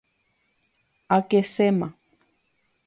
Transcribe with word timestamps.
Akeséma. 1.15 1.87